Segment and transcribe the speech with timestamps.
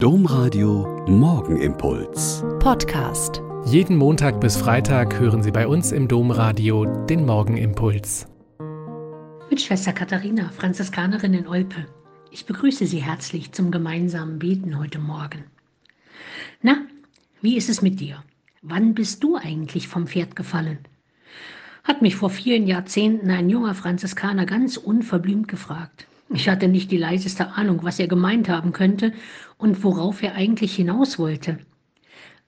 [0.00, 2.44] Domradio Morgenimpuls.
[2.60, 3.42] Podcast.
[3.64, 8.28] Jeden Montag bis Freitag hören Sie bei uns im Domradio den Morgenimpuls.
[9.50, 11.86] Mit Schwester Katharina, Franziskanerin in Olpe.
[12.30, 15.42] Ich begrüße Sie herzlich zum gemeinsamen Beten heute Morgen.
[16.62, 16.76] Na,
[17.40, 18.22] wie ist es mit dir?
[18.62, 20.78] Wann bist du eigentlich vom Pferd gefallen?
[21.82, 26.07] Hat mich vor vielen Jahrzehnten ein junger Franziskaner ganz unverblümt gefragt.
[26.30, 29.12] Ich hatte nicht die leiseste Ahnung, was er gemeint haben könnte
[29.56, 31.58] und worauf er eigentlich hinaus wollte.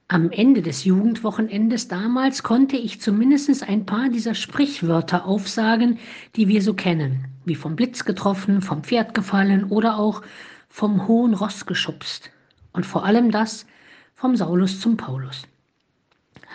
[0.08, 5.98] Am Ende des Jugendwochenendes damals konnte ich zumindest ein paar dieser Sprichwörter aufsagen,
[6.36, 10.22] die wir so kennen, wie vom Blitz getroffen, vom Pferd gefallen oder auch
[10.68, 12.30] vom hohen Ross geschubst.
[12.72, 13.66] Und vor allem das
[14.14, 15.44] vom Saulus zum Paulus.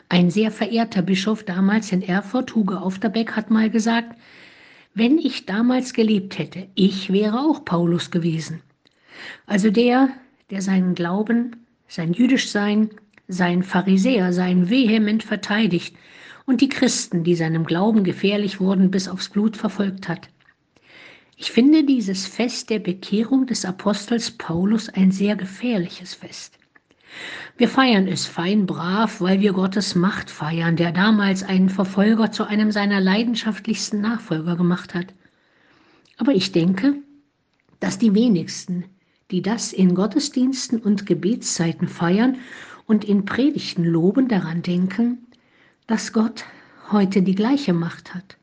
[0.10, 4.16] Ein sehr verehrter Bischof damals in Erfurt, Hugo Aufterbeck, hat mal gesagt,
[4.95, 8.62] wenn ich damals gelebt hätte, ich wäre auch Paulus gewesen.
[9.45, 10.09] Also der,
[10.49, 12.90] der seinen Glauben, sein Jüdischsein,
[13.27, 15.96] sein Pharisäer, sein vehement verteidigt
[16.46, 20.29] und die Christen, die seinem Glauben gefährlich wurden, bis aufs Blut verfolgt hat.
[21.35, 26.57] Ich finde dieses Fest der Bekehrung des Apostels Paulus ein sehr gefährliches Fest.
[27.58, 32.44] Wir feiern es fein brav, weil wir Gottes Macht feiern, der damals einen Verfolger zu
[32.44, 35.13] einem seiner leidenschaftlichsten Nachfolger gemacht hat.
[36.18, 36.96] Aber ich denke,
[37.80, 38.85] dass die wenigsten,
[39.32, 42.38] die das in Gottesdiensten und Gebetszeiten feiern
[42.88, 45.26] und in Predigten loben, daran denken,
[45.88, 46.46] dass Gott
[46.91, 48.38] heute die gleiche Macht hat.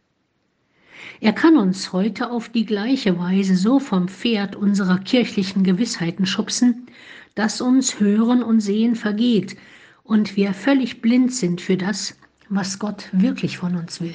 [1.20, 6.86] Er kann uns heute auf die gleiche Weise so vom Pferd unserer kirchlichen Gewissheiten schubsen,
[7.34, 9.56] dass uns Hören und Sehen vergeht
[10.04, 12.16] und wir völlig blind sind für das,
[12.48, 14.14] was Gott wirklich von uns will.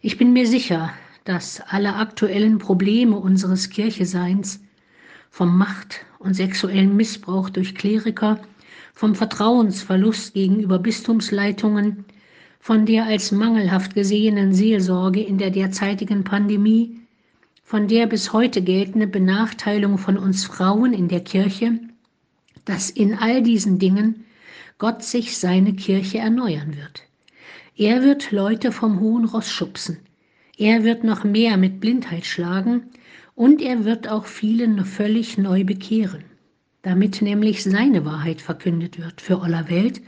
[0.00, 0.92] Ich bin mir sicher,
[1.24, 4.60] dass alle aktuellen Probleme unseres Kircheseins
[5.30, 8.40] vom Macht- und sexuellen Missbrauch durch Kleriker,
[8.94, 12.04] vom Vertrauensverlust gegenüber Bistumsleitungen,
[12.60, 17.00] von der als mangelhaft gesehenen Seelsorge in der derzeitigen Pandemie
[17.66, 21.80] von der bis heute geltende Benachteiligung von uns Frauen in der Kirche,
[22.64, 24.24] dass in all diesen Dingen
[24.78, 27.02] Gott sich seine Kirche erneuern wird.
[27.76, 29.98] Er wird Leute vom hohen Ross schubsen.
[30.56, 32.84] Er wird noch mehr mit Blindheit schlagen
[33.34, 36.22] und er wird auch vielen völlig neu bekehren,
[36.82, 40.00] damit nämlich seine Wahrheit verkündet wird für aller Welt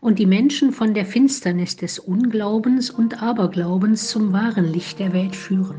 [0.00, 5.36] und die Menschen von der Finsternis des Unglaubens und Aberglaubens zum wahren Licht der Welt
[5.36, 5.78] führen.